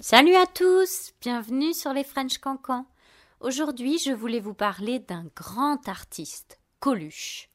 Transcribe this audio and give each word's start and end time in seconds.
Salut 0.00 0.34
à 0.34 0.46
tous, 0.46 1.12
bienvenue 1.20 1.72
sur 1.72 1.92
les 1.92 2.02
French 2.02 2.38
Cancans. 2.38 2.86
Aujourd'hui, 3.40 3.98
je 3.98 4.12
voulais 4.12 4.40
vous 4.40 4.54
parler 4.54 4.98
d'un 4.98 5.26
grand 5.36 5.88
artiste, 5.88 6.58
Coluche. 6.80 7.48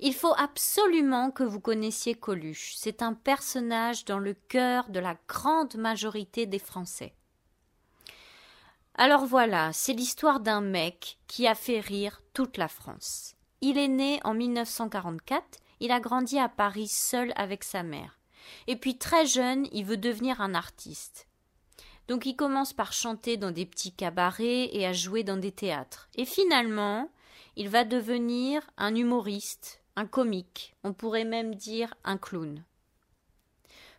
Il 0.00 0.14
faut 0.14 0.34
absolument 0.38 1.30
que 1.30 1.42
vous 1.42 1.60
connaissiez 1.60 2.14
Coluche. 2.14 2.74
C'est 2.76 3.02
un 3.02 3.12
personnage 3.12 4.04
dans 4.04 4.18
le 4.18 4.34
cœur 4.34 4.88
de 4.88 5.00
la 5.00 5.16
grande 5.28 5.74
majorité 5.74 6.46
des 6.46 6.58
Français. 6.58 7.12
Alors 8.94 9.26
voilà, 9.26 9.72
c'est 9.72 9.92
l'histoire 9.92 10.40
d'un 10.40 10.60
mec 10.60 11.18
qui 11.26 11.46
a 11.46 11.54
fait 11.54 11.80
rire 11.80 12.22
toute 12.32 12.56
la 12.56 12.68
France. 12.68 13.34
Il 13.60 13.78
est 13.78 13.88
né 13.88 14.20
en 14.24 14.32
1944, 14.32 15.58
il 15.80 15.90
a 15.90 16.00
grandi 16.00 16.38
à 16.38 16.48
Paris 16.48 16.88
seul 16.88 17.32
avec 17.36 17.64
sa 17.64 17.82
mère. 17.82 18.18
Et 18.66 18.76
puis 18.76 18.98
très 18.98 19.26
jeune, 19.26 19.66
il 19.72 19.84
veut 19.84 19.96
devenir 19.96 20.40
un 20.40 20.54
artiste. 20.54 21.26
Donc 22.08 22.26
il 22.26 22.36
commence 22.36 22.72
par 22.72 22.92
chanter 22.92 23.36
dans 23.36 23.50
des 23.50 23.66
petits 23.66 23.92
cabarets 23.92 24.70
et 24.72 24.86
à 24.86 24.92
jouer 24.92 25.24
dans 25.24 25.36
des 25.36 25.52
théâtres. 25.52 26.08
Et 26.14 26.24
finalement, 26.24 27.10
il 27.56 27.68
va 27.68 27.84
devenir 27.84 28.62
un 28.76 28.94
humoriste, 28.94 29.82
un 29.96 30.06
comique, 30.06 30.74
on 30.84 30.92
pourrait 30.92 31.24
même 31.24 31.54
dire 31.54 31.94
un 32.04 32.18
clown. 32.18 32.62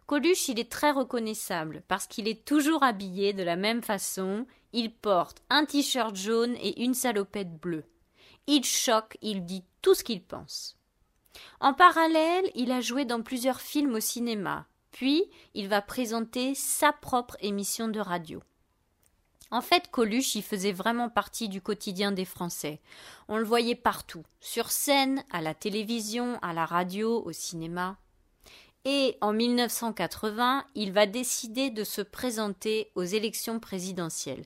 Coluche, 0.05 0.47
il 0.47 0.57
est 0.57 0.71
très 0.71 0.91
reconnaissable 0.91 1.83
parce 1.89 2.07
qu'il 2.07 2.29
est 2.29 2.45
toujours 2.45 2.83
habillé 2.83 3.33
de 3.33 3.43
la 3.43 3.57
même 3.57 3.83
façon, 3.83 4.45
il 4.71 4.93
porte 4.93 5.43
un 5.49 5.65
t-shirt 5.65 6.15
jaune 6.15 6.55
et 6.61 6.81
une 6.81 6.93
salopette 6.93 7.59
bleue. 7.59 7.83
Il 8.47 8.63
choque, 8.63 9.17
il 9.21 9.43
dit 9.43 9.65
tout 9.81 9.95
ce 9.95 10.05
qu'il 10.05 10.23
pense. 10.23 10.76
En 11.59 11.73
parallèle, 11.73 12.49
il 12.55 12.71
a 12.71 12.81
joué 12.81 13.05
dans 13.05 13.21
plusieurs 13.21 13.61
films 13.61 13.95
au 13.95 13.99
cinéma, 13.99 14.67
puis 14.91 15.25
il 15.53 15.67
va 15.67 15.81
présenter 15.81 16.55
sa 16.55 16.91
propre 16.91 17.37
émission 17.41 17.87
de 17.87 17.99
radio. 17.99 18.41
En 19.49 19.61
fait, 19.61 19.89
Coluche 19.91 20.35
y 20.35 20.41
faisait 20.41 20.73
vraiment 20.73 21.09
partie 21.09 21.47
du 21.47 21.61
quotidien 21.61 22.11
des 22.11 22.25
Français. 22.25 22.81
On 23.29 23.37
le 23.37 23.45
voyait 23.45 23.75
partout, 23.75 24.23
sur 24.41 24.71
scène, 24.71 25.23
à 25.31 25.41
la 25.41 25.53
télévision, 25.53 26.37
à 26.41 26.53
la 26.53 26.65
radio, 26.65 27.23
au 27.23 27.31
cinéma. 27.31 27.97
Et 28.83 29.17
en 29.21 29.33
1980, 29.33 30.65
il 30.75 30.91
va 30.91 31.05
décider 31.05 31.69
de 31.69 31.83
se 31.83 32.01
présenter 32.01 32.91
aux 32.95 33.03
élections 33.03 33.59
présidentielles. 33.59 34.45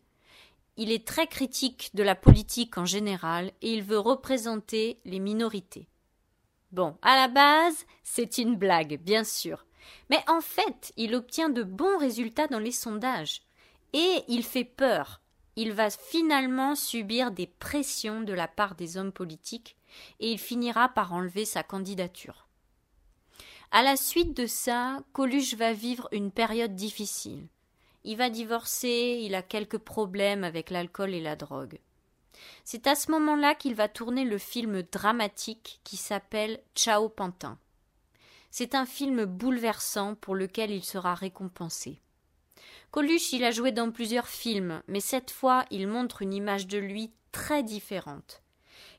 Il 0.78 0.92
est 0.92 1.06
très 1.06 1.28
critique 1.28 1.92
de 1.94 2.04
la 2.04 2.16
politique 2.16 2.78
en 2.78 2.86
général 2.86 3.52
et 3.62 3.74
il 3.74 3.84
veut 3.84 4.00
représenter 4.00 5.00
les 5.06 5.20
minorités. 5.20 5.88
Bon, 6.72 6.98
à 7.02 7.16
la 7.16 7.28
base, 7.28 7.86
c'est 8.04 8.38
une 8.38 8.56
blague, 8.56 9.00
bien 9.02 9.24
sûr. 9.24 9.66
Mais 10.10 10.24
en 10.28 10.42
fait, 10.42 10.94
il 10.96 11.16
obtient 11.16 11.50
de 11.50 11.64
bons 11.64 11.98
résultats 11.98 12.48
dans 12.48 12.60
les 12.60 12.72
sondages. 12.72 13.42
Et 13.94 14.24
il 14.28 14.44
fait 14.44 14.64
peur. 14.64 15.22
Il 15.58 15.74
va 15.74 15.90
finalement 15.90 16.76
subir 16.76 17.32
des 17.32 17.48
pressions 17.48 18.22
de 18.22 18.32
la 18.32 18.48
part 18.48 18.76
des 18.76 18.96
hommes 18.96 19.12
politiques 19.12 19.76
et 20.22 20.32
il 20.32 20.40
finira 20.40 20.88
par 20.88 21.12
enlever 21.12 21.44
sa 21.44 21.62
candidature. 21.62 22.48
À 23.72 23.84
la 23.84 23.98
suite 23.98 24.36
de 24.36 24.46
ça, 24.46 25.00
Coluche 25.12 25.56
va 25.56 25.74
vivre 25.74 26.08
une 26.14 26.32
période 26.32 26.76
difficile. 26.76 27.48
Il 28.04 28.18
va 28.18 28.30
divorcer, 28.30 29.20
il 29.22 29.36
a 29.36 29.42
quelques 29.42 29.78
problèmes 29.78 30.44
avec 30.44 30.70
l'alcool 30.70 31.14
et 31.14 31.22
la 31.22 31.36
drogue. 31.36 31.80
C'est 32.64 32.88
à 32.88 32.96
ce 32.96 33.12
moment-là 33.12 33.56
qu'il 33.56 33.76
va 33.76 33.88
tourner 33.88 34.24
le 34.24 34.38
film 34.38 34.84
dramatique 34.84 35.80
qui 35.84 35.98
s'appelle 35.98 36.62
Ciao 36.76 37.10
Pantin. 37.10 37.58
C'est 38.50 38.76
un 38.76 38.86
film 38.86 39.26
bouleversant 39.26 40.16
pour 40.16 40.36
lequel 40.36 40.72
il 40.72 40.84
sera 40.84 41.16
récompensé. 41.16 42.02
Coluche, 42.92 43.32
il 43.32 43.46
a 43.46 43.52
joué 43.52 43.72
dans 43.72 43.92
plusieurs 43.92 44.28
films, 44.28 44.84
mais 44.88 45.00
cette 45.00 45.32
fois, 45.32 45.66
il 45.72 45.88
montre 45.88 46.22
une 46.22 46.34
image 46.34 46.68
de 46.68 46.78
lui 46.78 47.14
très 47.32 47.64
différente. 47.64 48.44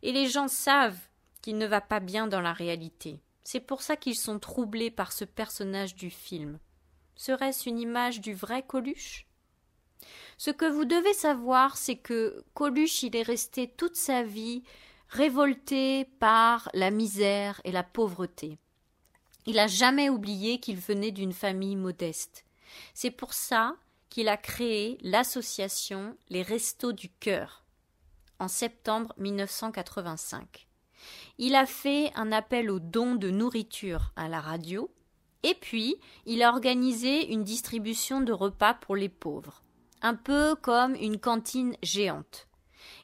Et 0.03 0.12
les 0.12 0.28
gens 0.28 0.48
savent 0.48 1.09
qu'il 1.42 1.59
ne 1.59 1.66
va 1.66 1.82
pas 1.82 2.00
bien 2.00 2.26
dans 2.26 2.41
la 2.41 2.54
réalité. 2.54 3.20
C'est 3.44 3.60
pour 3.60 3.82
ça 3.82 3.97
qu'ils 3.97 4.16
sont 4.16 4.38
troublés 4.38 4.91
par 4.91 5.12
ce 5.12 5.24
personnage 5.24 5.94
du 5.94 6.10
film. 6.10 6.59
Serait-ce 7.16 7.69
une 7.69 7.78
image 7.78 8.20
du 8.20 8.32
vrai 8.34 8.62
Coluche? 8.62 9.26
Ce 10.38 10.50
que 10.50 10.64
vous 10.64 10.84
devez 10.84 11.14
savoir, 11.14 11.76
c'est 11.76 11.96
que 11.96 12.44
Coluche, 12.54 13.02
il 13.02 13.16
est 13.16 13.22
resté 13.22 13.68
toute 13.68 13.96
sa 13.96 14.22
vie 14.22 14.62
révolté 15.08 16.06
par 16.18 16.70
la 16.72 16.90
misère 16.90 17.60
et 17.64 17.72
la 17.72 17.82
pauvreté. 17.82 18.58
Il 19.46 19.56
n'a 19.56 19.66
jamais 19.66 20.08
oublié 20.08 20.58
qu'il 20.58 20.76
venait 20.76 21.10
d'une 21.10 21.32
famille 21.32 21.76
modeste. 21.76 22.44
C'est 22.94 23.10
pour 23.10 23.34
ça 23.34 23.76
qu'il 24.08 24.28
a 24.28 24.36
créé 24.36 24.98
l'association 25.02 26.16
Les 26.30 26.42
Restos 26.42 26.92
du 26.92 27.08
Cœur 27.08 27.64
en 28.38 28.48
septembre 28.48 29.14
1985. 29.18 30.66
Il 31.38 31.54
a 31.54 31.66
fait 31.66 32.10
un 32.14 32.32
appel 32.32 32.70
aux 32.70 32.80
dons 32.80 33.14
de 33.14 33.30
nourriture 33.30 34.12
à 34.16 34.28
la 34.28 34.41
radio 34.41 34.91
et 35.42 35.54
puis 35.54 35.96
il 36.26 36.42
a 36.42 36.50
organisé 36.50 37.32
une 37.32 37.44
distribution 37.44 38.20
de 38.20 38.32
repas 38.32 38.74
pour 38.74 38.96
les 38.96 39.08
pauvres, 39.08 39.62
un 40.02 40.14
peu 40.14 40.54
comme 40.56 40.94
une 40.96 41.18
cantine 41.18 41.76
géante. 41.82 42.48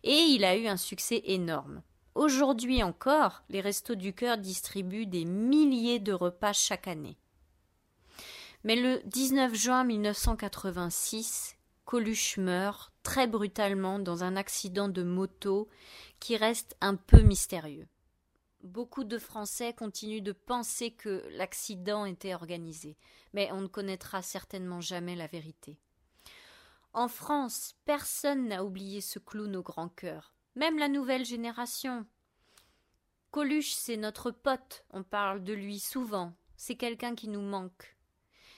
Et 0.03 0.17
il 0.17 0.45
a 0.45 0.57
eu 0.57 0.67
un 0.67 0.77
succès 0.77 1.23
énorme. 1.25 1.83
Aujourd'hui 2.15 2.83
encore, 2.83 3.43
les 3.49 3.61
Restos 3.61 3.95
du 3.95 4.13
Cœur 4.13 4.39
distribuent 4.39 5.07
des 5.07 5.25
milliers 5.25 6.01
de 6.01 6.13
repas 6.13 6.53
chaque 6.53 6.89
année. 6.89 7.17
Mais 8.65 8.75
le 8.75 9.01
19 9.05 9.55
juin 9.55 9.85
1986, 9.85 11.57
Coluche 11.85 12.37
meurt 12.39 12.93
très 13.05 13.29
brutalement 13.29 14.01
dans 14.01 14.25
un 14.25 14.37
accident 14.37 14.89
de 14.89 15.05
moto 15.05 15.69
qui 16.19 16.37
reste 16.37 16.77
un 16.81 16.97
peu 16.97 17.23
mystérieux. 17.23 17.87
Beaucoup 18.65 19.05
de 19.05 19.19
Français 19.19 19.73
continuent 19.73 20.23
de 20.23 20.33
penser 20.33 20.91
que 20.91 21.25
l'accident 21.37 22.05
était 22.05 22.35
organisé, 22.35 22.97
mais 23.33 23.49
on 23.53 23.61
ne 23.61 23.69
connaîtra 23.69 24.21
certainement 24.21 24.81
jamais 24.81 25.15
la 25.15 25.29
vérité. 25.29 25.79
En 26.99 27.07
France, 27.07 27.77
personne 27.85 28.49
n'a 28.49 28.65
oublié 28.65 29.01
ce 29.01 29.21
clown 29.21 29.55
au 29.55 29.63
grand 29.63 29.89
cœur, 29.89 30.35
même 30.57 30.81
la 30.81 30.89
nouvelle 30.89 31.25
génération. 31.25 32.05
Coluche, 33.31 33.71
c'est 33.71 33.97
notre 33.97 34.33
pote, 34.33 34.85
on 34.91 35.05
parle 35.05 35.45
de 35.45 35.53
lui 35.53 35.79
souvent, 35.79 36.35
c'est 36.57 36.75
quelqu'un 36.75 37.15
qui 37.15 37.29
nous 37.29 37.41
manque. 37.41 37.97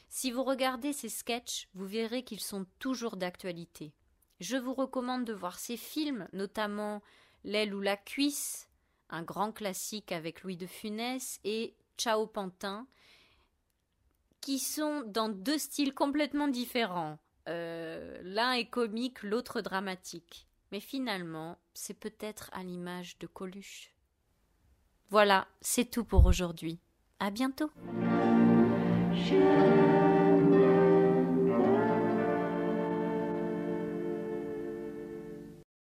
Si 0.09 0.31
vous 0.31 0.43
regardez 0.43 0.95
ces 0.95 1.11
sketchs, 1.11 1.69
vous 1.75 1.85
verrez 1.85 2.25
qu'ils 2.25 2.41
sont 2.41 2.65
toujours 2.79 3.19
d'actualité. 3.19 3.93
Je 4.41 4.57
vous 4.57 4.73
recommande 4.73 5.27
de 5.27 5.35
voir 5.35 5.59
ces 5.59 5.77
films, 5.77 6.27
notamment 6.33 7.03
L'aile 7.45 7.75
ou 7.75 7.83
la 7.83 7.99
cuisse, 7.99 8.71
un 9.11 9.23
grand 9.23 9.53
classique 9.53 10.13
avec 10.13 10.45
Louis 10.45 10.57
de 10.57 10.67
Funès, 10.67 11.41
et 11.45 11.75
Ciao 11.99 12.27
Pantin, 12.27 12.87
qui 14.41 14.59
sont 14.59 15.03
dans 15.07 15.29
deux 15.29 15.59
styles 15.59 15.93
complètement 15.93 16.49
différents. 16.49 17.19
Euh, 17.49 18.21
l'un 18.23 18.53
est 18.53 18.67
comique, 18.67 19.23
l'autre 19.23 19.61
dramatique. 19.61 20.47
Mais 20.73 20.81
finalement, 20.81 21.59
c'est 21.75 21.99
peut-être 21.99 22.51
à 22.53 22.63
l'image 22.63 23.19
de 23.19 23.27
Coluche. 23.27 23.93
Voilà, 25.09 25.49
c'est 25.61 25.91
tout 25.91 26.05
pour 26.05 26.27
aujourd'hui. 26.27 26.79
À 27.19 27.31
bientôt. 27.31 27.71